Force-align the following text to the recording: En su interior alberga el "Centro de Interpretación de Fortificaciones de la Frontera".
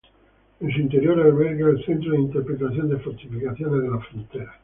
En 0.59 0.71
su 0.71 0.79
interior 0.79 1.19
alberga 1.21 1.69
el 1.69 1.85
"Centro 1.85 2.13
de 2.13 2.21
Interpretación 2.21 2.89
de 2.89 2.97
Fortificaciones 2.97 3.83
de 3.83 3.87
la 3.91 3.99
Frontera". 3.99 4.53